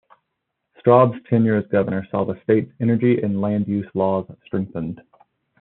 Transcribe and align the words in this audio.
Straub's 0.79 1.21
tenure 1.29 1.57
as 1.57 1.67
governor 1.67 2.07
saw 2.09 2.25
the 2.25 2.41
state's 2.41 2.73
energy 2.79 3.21
and 3.21 3.39
land 3.39 3.67
use 3.67 3.85
laws 3.93 4.25
strengthened. 4.47 4.99